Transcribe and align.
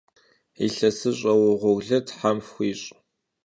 Yilhesış'e 0.57 1.33
vuğurlı 1.41 1.99
them 2.07 2.37
fxuiş'! 2.45 2.85